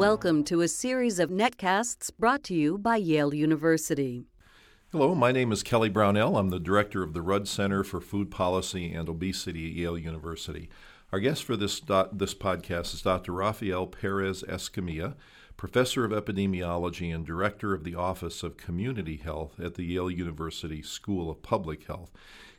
[0.00, 4.24] Welcome to a series of netcasts brought to you by Yale University.
[4.92, 6.38] Hello, my name is Kelly Brownell.
[6.38, 10.70] I'm the director of the Rudd Center for Food Policy and Obesity at Yale University.
[11.12, 11.82] Our guest for this,
[12.12, 13.34] this podcast is Dr.
[13.34, 15.16] Rafael Perez Escamilla,
[15.58, 20.80] professor of epidemiology and director of the Office of Community Health at the Yale University
[20.80, 22.10] School of Public Health.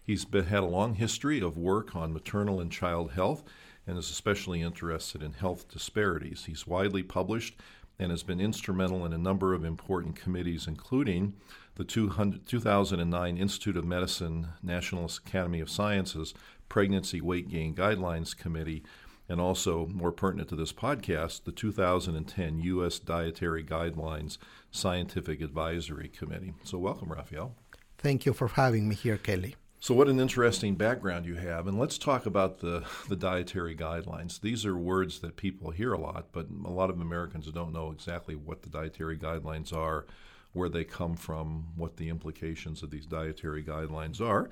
[0.04, 3.44] He's been, had a long history of work on maternal and child health
[3.88, 6.46] and is especially interested in health disparities.
[6.46, 7.56] He's widely published
[8.00, 11.34] and has been instrumental in a number of important committees, including
[11.76, 16.34] the 2009 Institute of Medicine National Academy of Sciences
[16.70, 18.84] Pregnancy Weight Gain Guidelines Committee,
[19.30, 23.00] and also, more pertinent to this podcast, the 2010 U.S.
[23.00, 24.38] Dietary Guidelines
[24.72, 26.54] Scientific Advisory Committee.
[26.66, 27.56] So, welcome, Rafael.
[27.98, 29.56] Thank you for having me here, Kelly.
[29.84, 31.66] So, what an interesting background you have.
[31.66, 34.40] And let's talk about the, the dietary guidelines.
[34.40, 37.90] These are words that people hear a lot, but a lot of Americans don't know
[37.90, 40.06] exactly what the dietary guidelines are,
[40.54, 44.52] where they come from, what the implications of these dietary guidelines are.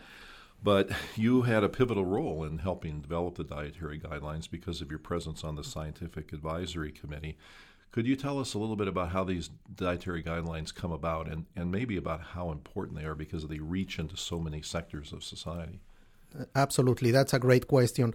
[0.64, 4.98] But you had a pivotal role in helping develop the dietary guidelines because of your
[4.98, 7.38] presence on the Scientific Advisory Committee.
[7.92, 11.46] Could you tell us a little bit about how these dietary guidelines come about and,
[11.56, 15.24] and maybe about how important they are because they reach into so many sectors of
[15.24, 15.80] society?
[16.56, 17.10] Absolutely.
[17.12, 18.14] That's a great question.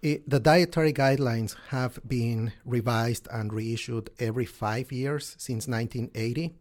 [0.00, 6.54] It, the dietary guidelines have been revised and reissued every five years since 1980.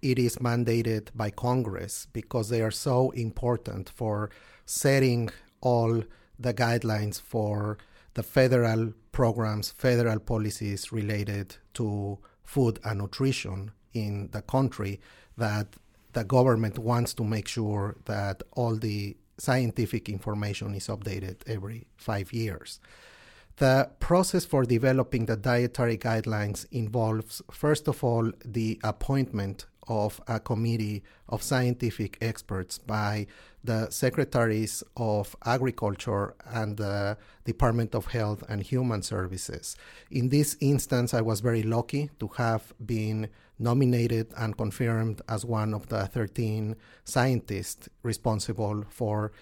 [0.00, 4.30] It is mandated by Congress because they are so important for
[4.66, 6.04] setting all
[6.38, 7.78] the guidelines for
[8.14, 15.00] the federal programs, federal policies related to food and nutrition in the country
[15.36, 15.66] that
[16.12, 22.32] the government wants to make sure that all the scientific information is updated every five
[22.32, 22.80] years.
[23.56, 30.40] The process for developing the dietary guidelines involves, first of all, the appointment of a
[30.40, 33.26] committee of scientific experts by
[33.64, 39.76] the secretaries of agriculture and the department of health and human services.
[40.10, 45.74] In this instance i was very lucky to have been nominated and confirmed as one
[45.74, 49.32] of the 13 scientists responsible for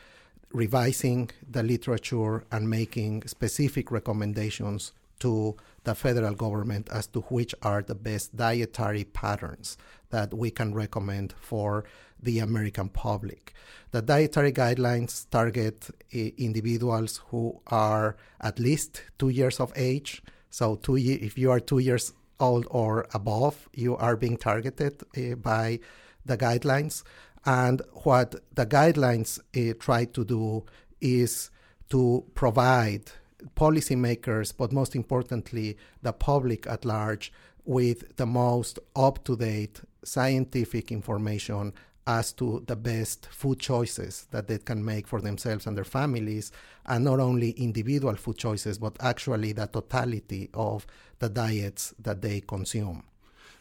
[0.53, 7.83] revising the literature and making specific recommendations to the federal government as to which are
[7.83, 9.77] the best dietary patterns
[10.12, 11.84] that we can recommend for
[12.23, 13.53] the American public.
[13.91, 20.22] The dietary guidelines target uh, individuals who are at least two years of age.
[20.51, 25.34] So, two if you are two years old or above, you are being targeted uh,
[25.37, 25.81] by
[26.25, 27.03] the guidelines.
[27.45, 30.65] And what the guidelines uh, try to do
[31.01, 31.51] is
[31.91, 33.11] to provide
[33.56, 37.33] policymakers, but most importantly, the public at large,
[37.65, 41.73] with the most up to date scientific information
[42.07, 46.51] as to the best food choices that they can make for themselves and their families,
[46.87, 50.87] and not only individual food choices, but actually the totality of
[51.21, 53.05] the diets that they consume.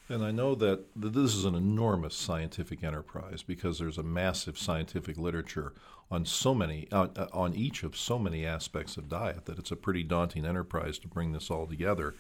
[0.09, 5.17] And I know that this is an enormous scientific enterprise because there's a massive scientific
[5.17, 5.73] literature
[6.09, 9.77] on so many, uh, on each of so many aspects of diet that it's a
[9.77, 12.13] pretty daunting enterprise to bring this all together.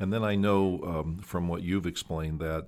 [0.00, 2.66] And then I know um, from what you've explained that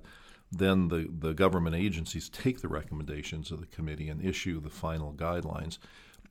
[0.51, 5.13] then the, the government agencies take the recommendations of the committee and issue the final
[5.13, 5.77] guidelines.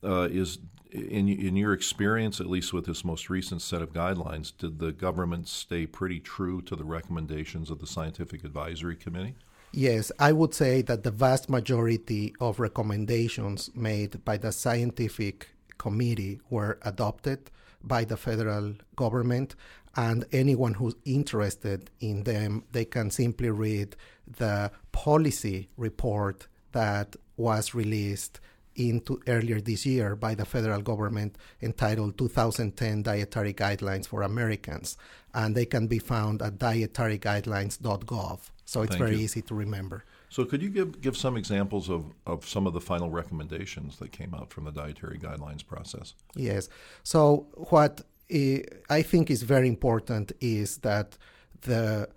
[0.03, 0.59] Uh, is
[0.91, 4.91] in in your experience, at least with this most recent set of guidelines, did the
[4.91, 9.35] government stay pretty true to the recommendations of the scientific advisory committee?
[9.71, 16.39] Yes, I would say that the vast majority of recommendations made by the scientific committee
[16.49, 17.51] were adopted
[17.83, 19.55] by the federal government
[19.95, 23.95] and anyone who's interested in them they can simply read
[24.37, 28.39] the policy report that was released
[28.75, 34.97] into earlier this year by the federal government entitled 2010 Dietary Guidelines for Americans
[35.33, 39.23] and they can be found at dietaryguidelines.gov so it's Thank very you.
[39.23, 42.81] easy to remember So, could you give, give some examples of, of some of the
[42.81, 46.13] final recommendations that came out from the dietary guidelines process?
[46.35, 46.69] Yes.
[47.03, 51.17] So, what I think is very important is that
[51.61, 52.09] the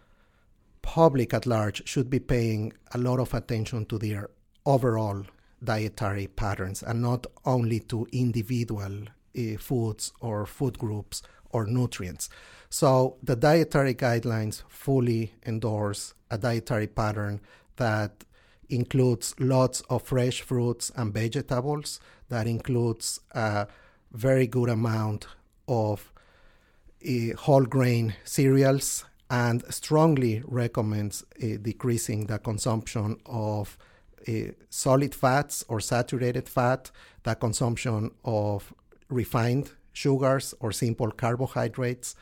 [0.83, 4.29] public at large should be paying a lot of attention to their
[4.67, 5.25] overall
[5.65, 9.05] dietary patterns and not only to individual
[9.39, 12.29] uh, foods or food groups or nutrients.
[12.69, 17.41] So, the dietary guidelines fully endorse a dietary pattern
[17.83, 18.25] that
[18.69, 23.67] includes lots of fresh fruits and vegetables, that includes a
[24.13, 25.27] very good amount
[25.67, 26.13] of
[27.05, 33.77] uh, whole grain cereals and strongly recommends uh, decreasing the consumption of
[34.29, 34.33] uh,
[34.71, 36.91] solid fats or saturated fat,
[37.25, 38.73] the consumption of
[39.09, 42.15] refined sugars or simple carbohydrates,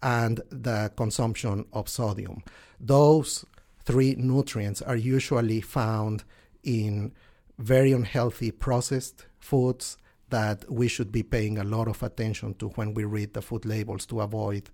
[0.00, 2.42] and the consumption of sodium.
[2.78, 3.44] Those
[3.88, 6.22] three nutrients are usually found
[6.62, 7.10] in
[7.58, 9.96] very unhealthy processed foods
[10.28, 13.64] that we should be paying a lot of attention to when we read the food
[13.64, 14.68] labels to avoid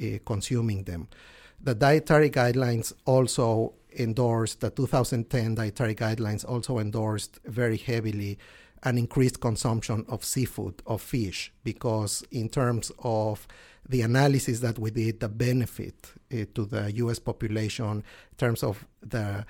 [0.00, 1.08] uh, consuming them.
[1.60, 8.38] The dietary guidelines also endorsed, the 2010 dietary guidelines also endorsed very heavily
[8.82, 13.46] an increased consumption of seafood, of fish, because in terms of
[13.88, 18.84] the analysis that we did, the benefit uh, to the US population, in terms of
[19.02, 19.44] the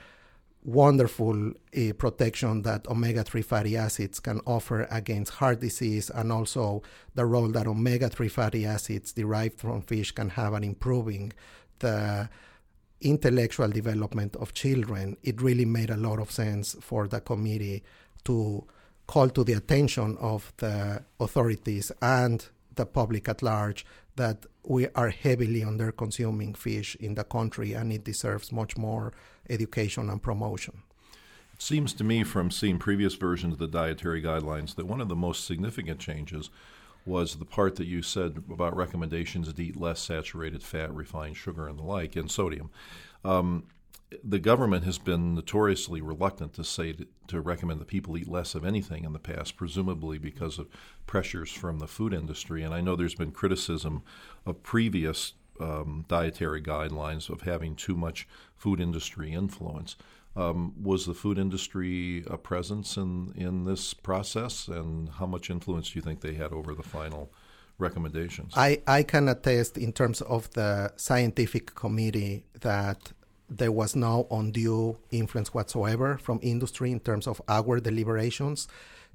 [0.62, 6.82] wonderful uh, protection that omega 3 fatty acids can offer against heart disease, and also
[7.14, 11.32] the role that omega 3 fatty acids derived from fish can have in improving
[11.78, 12.28] the
[13.00, 17.82] intellectual development of children, it really made a lot of sense for the committee
[18.24, 18.66] to
[19.10, 22.46] call to the attention of the authorities and
[22.76, 23.84] the public at large
[24.14, 29.12] that we are heavily under consuming fish in the country and it deserves much more
[29.48, 30.84] education and promotion.
[31.54, 35.08] It seems to me from seeing previous versions of the dietary guidelines that one of
[35.08, 36.48] the most significant changes
[37.04, 41.66] was the part that you said about recommendations to eat less saturated fat, refined sugar,
[41.66, 42.70] and the like, and sodium.
[43.24, 43.64] Um,
[44.24, 46.94] the government has been notoriously reluctant to say
[47.28, 50.68] to, recommend that people eat less of anything in the past, presumably because of
[51.06, 52.62] pressures from the food industry.
[52.62, 54.02] And I know there's been criticism
[54.44, 58.26] of previous um, dietary guidelines of having too much
[58.56, 59.96] food industry influence.
[60.36, 65.90] Um, was the food industry a presence in, in this process, and how much influence
[65.90, 67.32] do you think they had over the final
[67.78, 68.52] recommendations?
[68.56, 73.12] I, I can attest, in terms of the scientific committee, that
[73.50, 78.68] there was no undue influence whatsoever from industry in terms of our deliberations.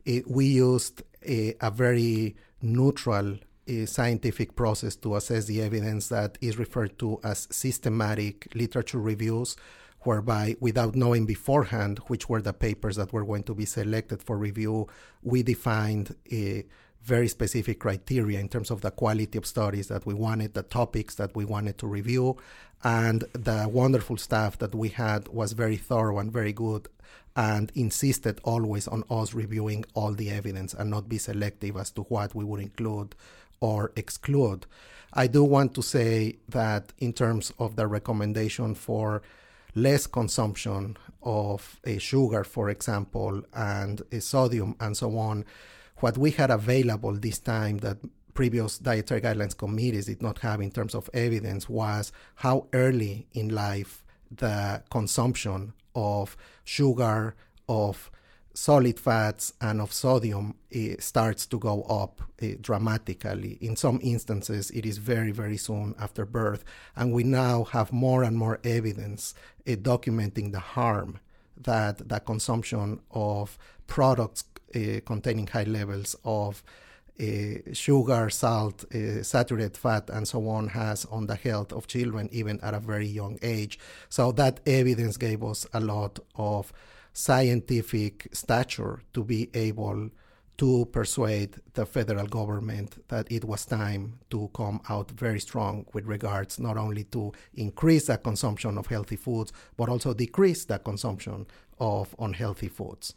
[0.03, 3.37] It, we used a, a very neutral
[3.67, 9.55] a scientific process to assess the evidence that is referred to as systematic literature reviews
[10.01, 14.37] whereby, without knowing beforehand which were the papers that were going to be selected for
[14.37, 14.87] review,
[15.23, 16.63] we defined a
[17.05, 21.15] very specific criteria in terms of the quality of studies that we wanted, the topics
[21.15, 22.35] that we wanted to review,
[22.83, 26.87] and the wonderful staff that we had was very thorough and very good
[27.35, 32.01] and insisted always on us reviewing all the evidence and not be selective as to
[32.03, 33.13] what we would include
[33.59, 34.65] or exclude.
[35.13, 39.21] I do want to say that in terms of the recommendation for
[39.75, 45.45] less consumption of a sugar, for example, and eh, sodium and so on,
[45.99, 47.97] what we had available this time that
[48.33, 53.49] previous dietary guidelines committees did not have in terms of evidence was how early in
[53.49, 57.35] life the consumption of sugar,
[57.69, 58.11] of
[58.53, 63.57] solid fats, and of sodium eh, starts to go up eh, dramatically.
[63.61, 66.63] In some instances, it is very, very soon after birth.
[66.95, 69.33] And we now have more and more evidence
[69.65, 71.19] eh, documenting the harm
[71.57, 73.57] that the consumption of
[73.87, 74.43] products
[75.05, 76.63] containing high levels of
[77.19, 82.27] uh, sugar, salt, uh, saturated fat, and so on has on the health of children,
[82.31, 83.79] even at a very young age.
[84.09, 86.73] So that evidence gave us a lot of
[87.13, 90.09] scientific stature to be able
[90.57, 96.05] to persuade the federal government that it was time to come out very strong with
[96.05, 101.45] regards not only to increase the consumption of healthy foods, but also decrease the consumption
[101.79, 103.15] of unhealthy foods.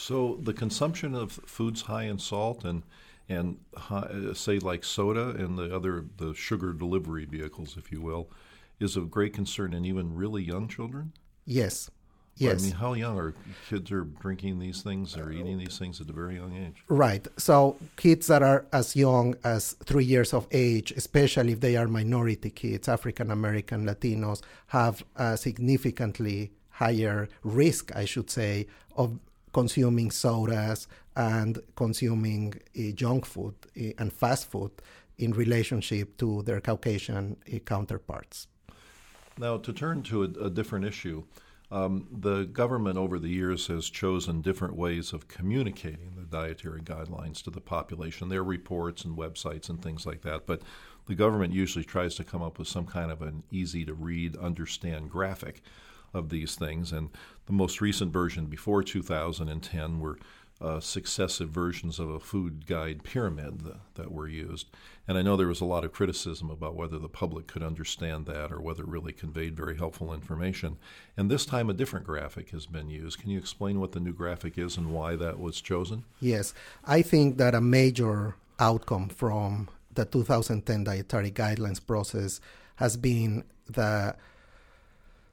[0.00, 2.84] So the consumption of foods high in salt and
[3.28, 8.30] and high, say like soda and the other the sugar delivery vehicles, if you will,
[8.78, 11.12] is of great concern in even really young children.
[11.44, 11.90] Yes,
[12.36, 12.62] Yes.
[12.62, 13.34] I mean, how young are
[13.68, 16.84] kids are drinking these things or eating these things at a very young age?
[16.86, 17.26] Right.
[17.36, 21.88] So kids that are as young as three years of age, especially if they are
[21.88, 29.18] minority kids, African American, Latinos, have a significantly higher risk, I should say, of
[29.58, 30.86] consuming sodas
[31.16, 34.70] and consuming uh, junk food uh, and fast food
[35.24, 38.46] in relationship to their Caucasian uh, counterparts.
[39.36, 41.24] Now, to turn to a, a different issue,
[41.72, 47.42] um, the government over the years has chosen different ways of communicating the dietary guidelines
[47.42, 50.46] to the population, their reports and websites and things like that.
[50.46, 50.62] But
[51.06, 54.36] the government usually tries to come up with some kind of an easy to read,
[54.36, 55.62] understand graphic
[56.18, 56.92] of these things.
[56.92, 57.08] And
[57.46, 60.18] the most recent version before 2010 were
[60.60, 64.66] uh, successive versions of a food guide pyramid that, that, were used.
[65.06, 68.26] And I know there was a lot of criticism about whether the public could understand
[68.26, 70.76] that or whether it really conveyed very helpful information.
[71.16, 73.20] And this time a different graphic has been used.
[73.20, 76.04] Can you explain what the new graphic is and why that was chosen?
[76.20, 76.54] Yes.
[76.84, 82.40] I think that a major outcome from the 2010 dietary guidelines process
[82.76, 84.16] has been the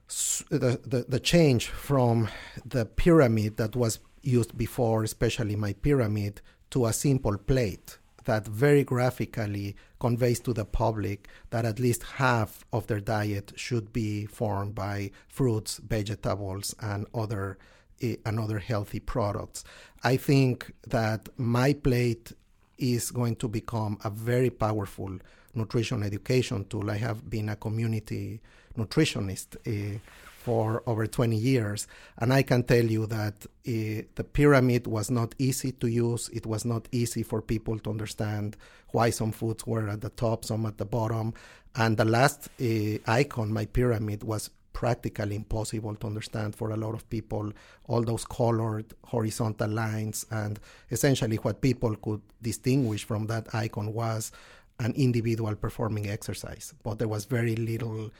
[0.07, 2.29] the, the, change from
[2.65, 8.83] the pyramid that was used before, especially my pyramid, to a simple plate that very
[8.83, 14.75] graphically conveys to the public that at least half of their diet should be formed
[14.75, 17.57] by fruits, vegetables, and other
[18.03, 19.63] uh, and other healthy products.
[20.03, 22.33] I think that my plate
[22.77, 25.17] is going to become a very powerful
[25.55, 26.89] nutrition education tool.
[26.91, 28.41] I have been a community
[28.77, 29.99] nutritionist uh,
[30.45, 31.87] for over 20 years.
[32.19, 36.29] And I can tell you that uh, the pyramid was not easy to use.
[36.29, 38.55] It was not easy for people to understand
[38.91, 41.33] why some foods were at the top, some at the bottom.
[41.75, 46.93] And the last uh, icon, my pyramid, was practically impossible to understand for a lot
[46.93, 47.51] of people.
[47.87, 50.59] All those colored horizontal lines, and
[50.91, 54.31] essentially what people could distinguish from that icon was
[54.79, 56.73] an individual performing exercise.
[56.83, 58.11] But there was very little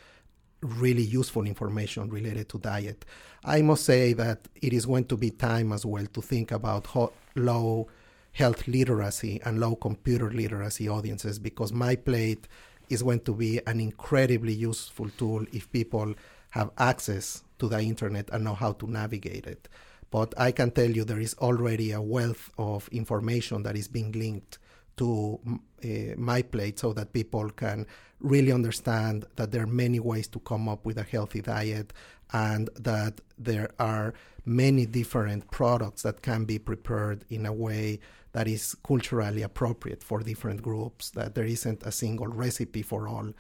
[0.62, 3.06] really useful information related to diet.
[3.44, 6.88] I must say that it is going to be time as well to think about
[6.88, 7.88] ho- low
[8.32, 12.48] health literacy and low computer literacy audiences because my plate
[12.90, 16.14] is going to be an incredibly useful tool if people
[16.52, 19.68] have access to the internet and know how to navigate it.
[20.12, 24.12] But I can tell you there is already a wealth of information that is being
[24.12, 24.60] linked
[24.98, 25.40] to
[25.84, 25.88] uh,
[26.18, 27.86] my plate so that people can
[28.20, 31.94] really understand that there are many ways to come up with a healthy diet
[32.34, 34.14] and that there are
[34.46, 38.00] many different products that can be prepared in a way
[38.32, 43.32] that is culturally appropriate for different groups, that there isn't a single recipe for all.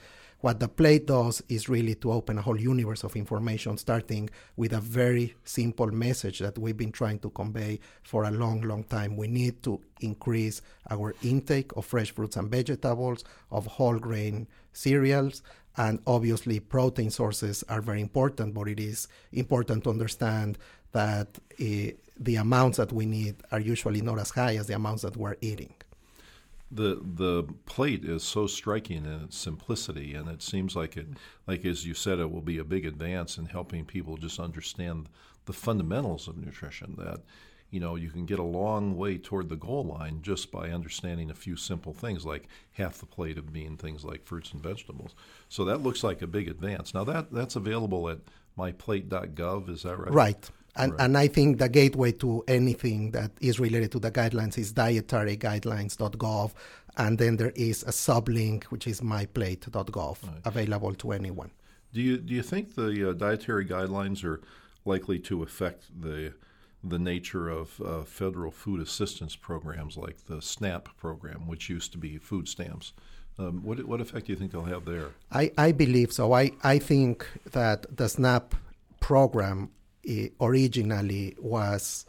[0.42, 4.74] What the plate does is really to open a whole universe of information, starting with
[4.74, 9.16] a very simple message that we've been trying to convey for a long, long time.
[9.16, 15.42] We need to increase our intake of fresh fruits and vegetables, of whole grain cereals,
[15.78, 20.58] and obviously protein sources are very important, but it is important to understand
[20.92, 21.28] that
[21.60, 25.18] uh, the amounts that we need are usually not as high as the amounts that
[25.18, 25.74] we're eating
[26.76, 31.08] the the plate is so striking in its simplicity, and it seems like it,
[31.48, 35.10] like as you said, it will be a big advance in helping people just understand
[35.46, 36.96] the fundamentals of nutrition.
[36.98, 37.22] That
[37.72, 41.32] you know you can get a long way toward the goal line just by understanding
[41.32, 45.16] a few simple things, like half the plate of being things like fruits and vegetables.
[45.50, 46.94] So that looks like a big advance.
[46.94, 48.20] Now that that's available at
[48.58, 49.70] myplate.gov.
[49.70, 50.12] Is that right?
[50.14, 50.50] Right.
[50.76, 51.02] And, right.
[51.02, 56.52] and I think the gateway to anything that is related to the guidelines is dietaryguidelines.gov.
[56.98, 60.42] And then there is a sublink, which is myplate.gov, right.
[60.46, 61.52] available to anyone.
[61.94, 64.42] Do you, do you think the uh, dietary guidelines are
[64.84, 66.34] likely to affect the,
[66.84, 71.98] the nature of uh, federal food assistance programs like the SNAP program, which used to
[71.98, 72.94] be food stamps?
[73.38, 75.10] Um, what, what effect do you think they'll have there?
[75.32, 76.34] I, I believe so.
[76.34, 78.56] I, I think that the SNAP
[79.02, 79.72] program
[80.40, 82.06] originally was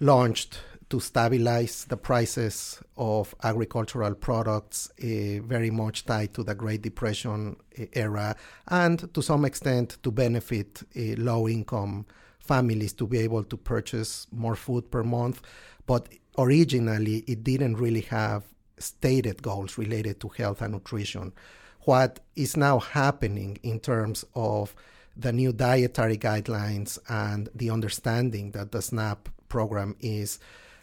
[0.00, 6.82] launched to stabilize the prices of agricultural products, uh, very much tied to the Great
[6.82, 8.36] Depression eh, era,
[8.68, 12.06] and to some extent to benefit uh, low income
[12.38, 15.42] families to be able to purchase more food per month.
[15.86, 18.44] But originally, it didn't really have
[18.78, 21.32] stated goals related to health and nutrition.
[21.80, 24.74] What is now happening in terms of
[25.16, 30.38] the new dietary guidelines and the understanding that the SNAP program is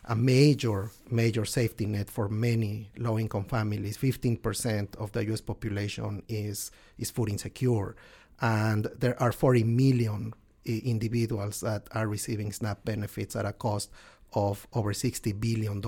[0.06, 3.98] a major, major safety net for many low income families.
[3.98, 7.96] 15% of the US population is, is food insecure.
[8.42, 10.34] And there are 40 million
[10.66, 13.92] eh, individuals that are receiving SNAP benefits at a cost
[14.34, 15.82] of over $60 billion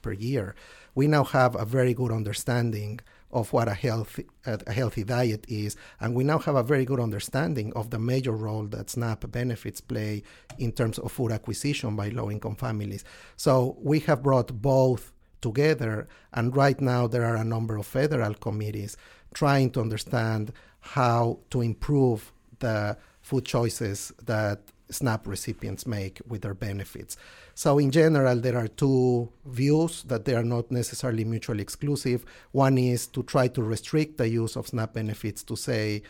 [0.00, 0.54] per year.
[0.94, 5.76] We now have a very good understanding of what a healthy, a healthy diet is.
[6.00, 9.80] And we now have a very good understanding of the major role that SNAP benefits
[9.80, 10.22] play
[10.58, 13.04] in terms of food acquisition by low income families.
[13.36, 16.08] So we have brought both together.
[16.32, 18.96] And right now, there are a number of federal committees
[19.34, 26.54] trying to understand how to improve the food choices that SNAP recipients make with their
[26.54, 27.16] benefits.
[27.54, 32.24] So, in general, there are two views that they are not necessarily mutually exclusive.
[32.52, 36.02] One is to try to restrict the use of SNAP benefits to, say,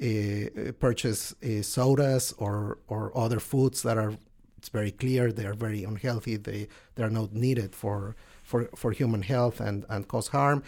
[0.00, 4.14] uh, purchase uh, sodas or, or other foods that are
[4.58, 6.36] it's very clear they are very unhealthy.
[6.36, 6.66] They
[6.96, 10.62] they are not needed for for, for human health and, and cause harm.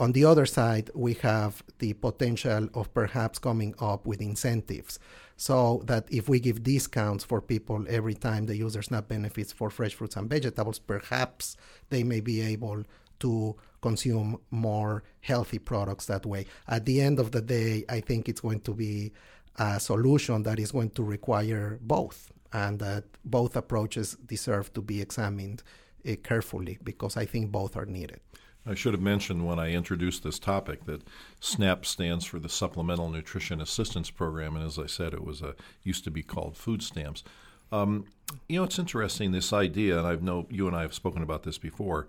[0.00, 4.98] On the other side, we have the potential of perhaps coming up with incentives
[5.36, 9.52] so that if we give discounts for people every time they use their SNAP benefits
[9.52, 11.54] for fresh fruits and vegetables, perhaps
[11.90, 12.82] they may be able
[13.18, 16.46] to consume more healthy products that way.
[16.66, 19.12] At the end of the day, I think it's going to be
[19.56, 25.02] a solution that is going to require both, and that both approaches deserve to be
[25.02, 25.62] examined
[26.08, 28.20] uh, carefully because I think both are needed.
[28.66, 31.02] I should have mentioned when I introduced this topic that
[31.40, 35.54] SNAP stands for the Supplemental Nutrition Assistance Program, and as I said, it was a
[35.82, 37.24] used to be called food stamps.
[37.72, 38.06] Um,
[38.48, 41.44] you know, it's interesting this idea, and I know you and I have spoken about
[41.44, 42.06] this before.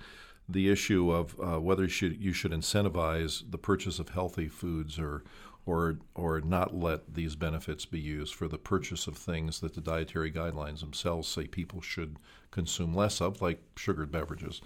[0.50, 5.00] The issue of uh, whether you should, you should incentivize the purchase of healthy foods
[5.00, 5.24] or
[5.66, 9.82] or or not let these benefits be used for the purchase of things that the
[9.82, 12.18] dietary guidelines themselves say people should
[12.50, 14.62] consume less of, like sugared beverages.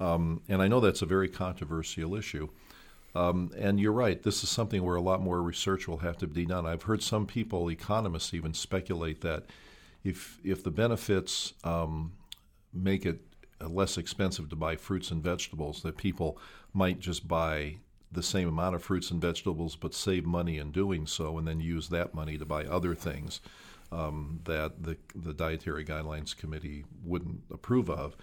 [0.00, 2.48] Um, and I know that's a very controversial issue.
[3.14, 6.26] Um, and you're right, this is something where a lot more research will have to
[6.26, 6.64] be done.
[6.64, 9.44] I've heard some people, economists, even speculate that
[10.02, 12.12] if if the benefits um,
[12.72, 13.20] make it
[13.60, 16.38] less expensive to buy fruits and vegetables, that people
[16.72, 17.76] might just buy
[18.10, 21.60] the same amount of fruits and vegetables, but save money in doing so, and then
[21.60, 23.40] use that money to buy other things
[23.92, 28.16] um, that the the dietary guidelines committee wouldn't approve of.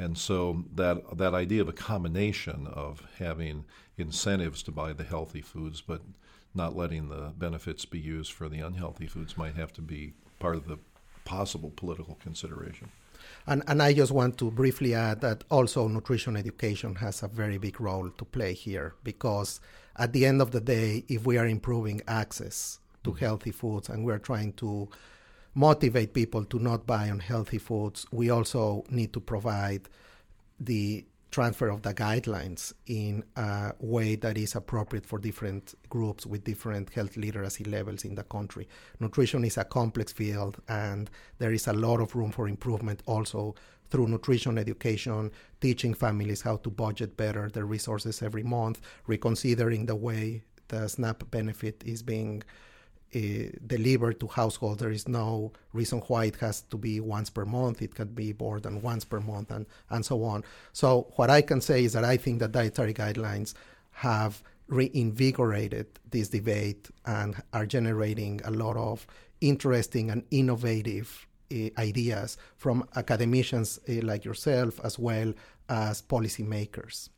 [0.00, 3.66] And so that that idea of a combination of having
[3.98, 6.00] incentives to buy the healthy foods, but
[6.54, 10.56] not letting the benefits be used for the unhealthy foods, might have to be part
[10.56, 10.78] of the
[11.26, 12.88] possible political consideration.
[13.46, 17.58] And, and I just want to briefly add that also nutrition education has a very
[17.58, 19.60] big role to play here because
[19.96, 23.24] at the end of the day, if we are improving access to mm-hmm.
[23.24, 24.88] healthy foods and we're trying to
[25.54, 29.88] motivate people to not buy unhealthy foods, we also need to provide
[30.58, 36.44] the transfer of the guidelines in a way that is appropriate for different groups with
[36.44, 38.68] different health literacy levels in the country.
[38.98, 41.08] Nutrition is a complex field, and
[41.38, 43.54] there is a lot of room for improvement also
[43.90, 49.96] through nutrition education, teaching families how to budget better their resources every month, reconsidering the
[49.96, 52.42] way the SNAP benefit is being
[53.14, 53.18] uh,
[53.66, 54.80] delivered to households.
[54.80, 57.82] There is no reason why it has to be once per month.
[57.82, 60.44] It can be more than once per month, and, and so on.
[60.72, 63.54] So, what I can say is that I think that dietary guidelines
[63.92, 69.06] have reinvigorated this debate and are generating a lot of
[69.40, 75.32] interesting and innovative uh, ideas from academicians uh, like yourself as well
[75.68, 77.08] as policymakers.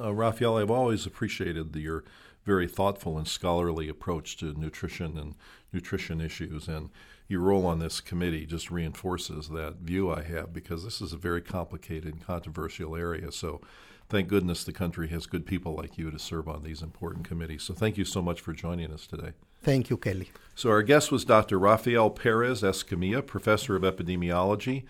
[0.00, 2.04] Uh, Rafael, I've always appreciated the, your
[2.44, 5.34] very thoughtful and scholarly approach to nutrition and
[5.72, 6.68] nutrition issues.
[6.68, 6.90] And
[7.28, 11.18] your role on this committee just reinforces that view I have because this is a
[11.18, 13.32] very complicated and controversial area.
[13.32, 13.60] So
[14.08, 17.62] thank goodness the country has good people like you to serve on these important committees.
[17.62, 19.32] So thank you so much for joining us today.
[19.62, 20.30] Thank you, Kelly.
[20.54, 21.58] So our guest was Dr.
[21.58, 24.84] Rafael Perez Escamilla, professor of epidemiology